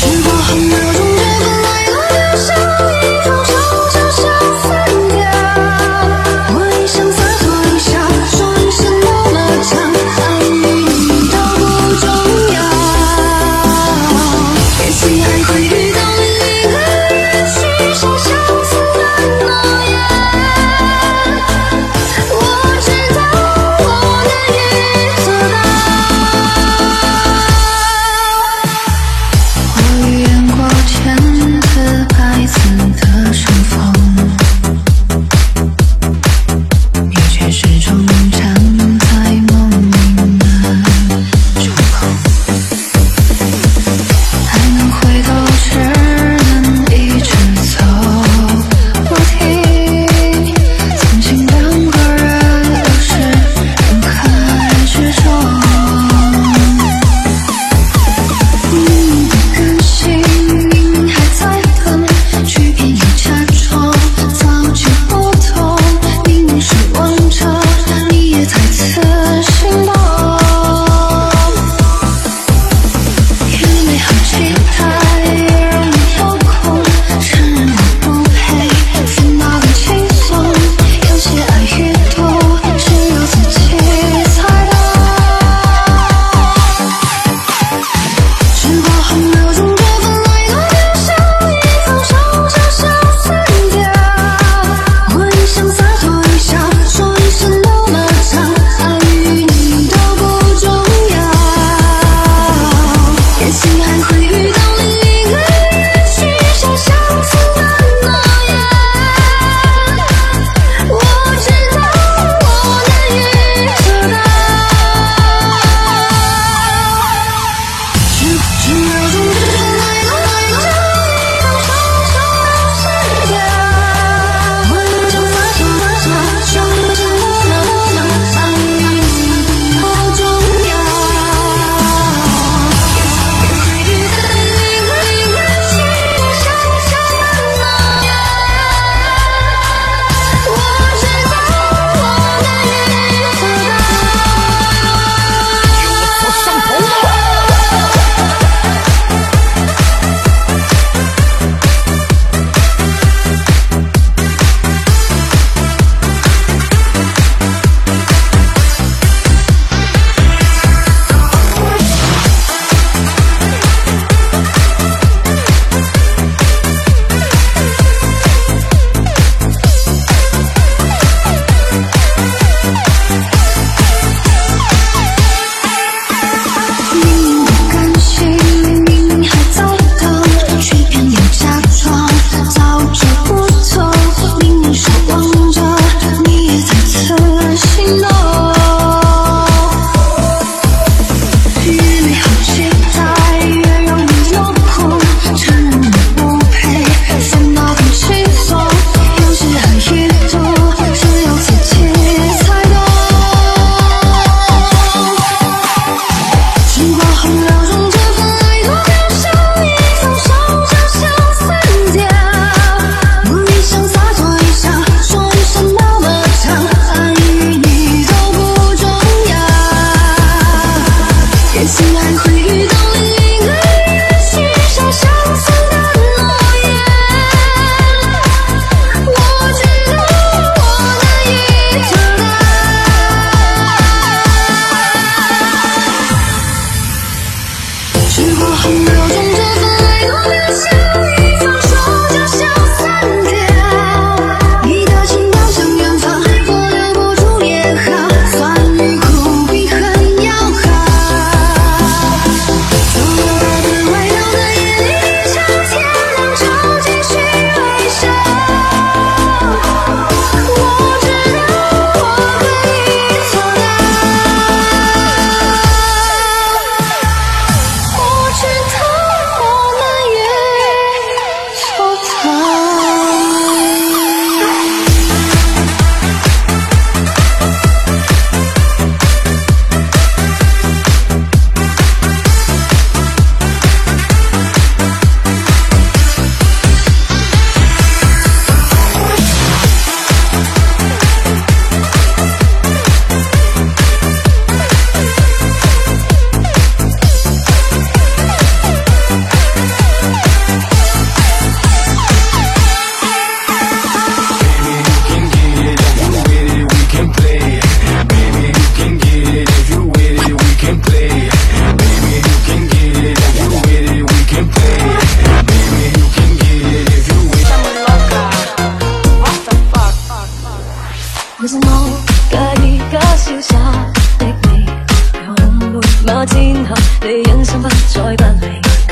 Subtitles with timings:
[0.00, 0.89] 时过境迁，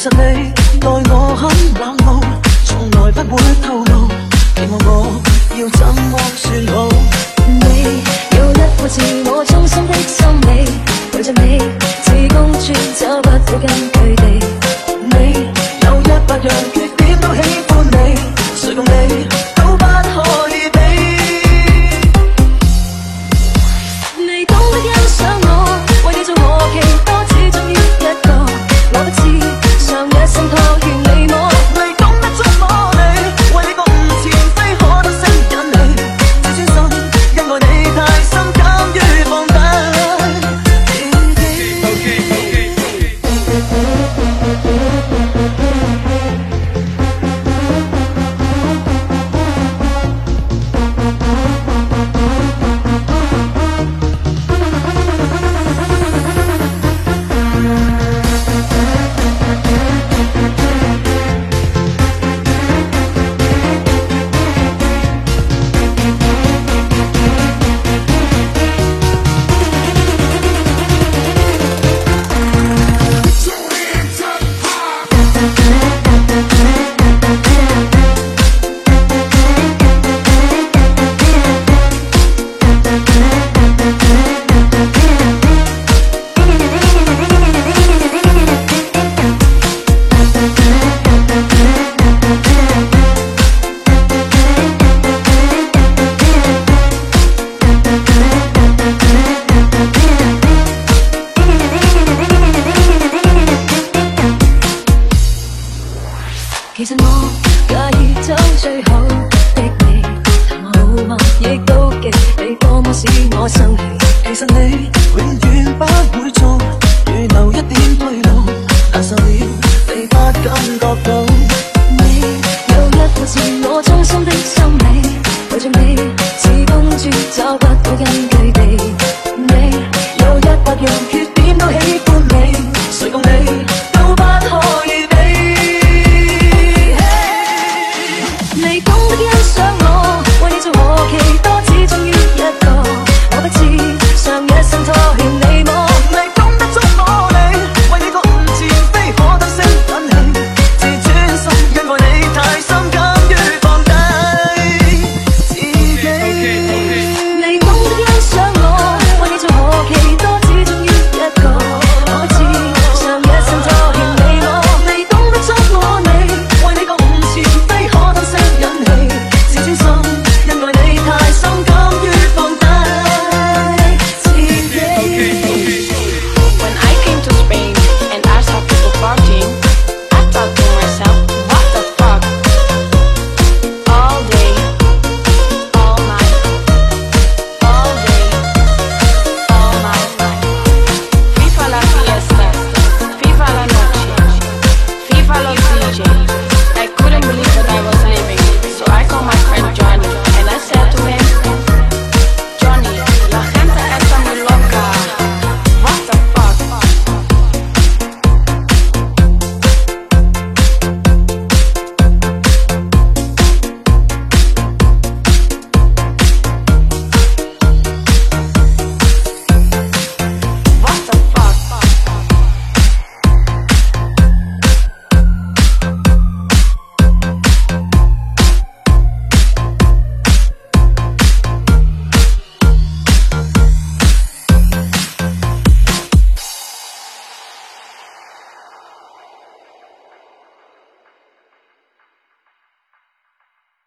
[0.00, 1.19] 其实你待我。